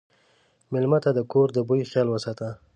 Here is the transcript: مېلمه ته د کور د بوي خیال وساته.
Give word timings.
مېلمه 0.71 0.99
ته 1.03 1.09
د 1.13 1.19
کور 1.31 1.47
د 1.53 1.57
بوي 1.67 1.83
خیال 1.91 2.07
وساته. 2.11 2.47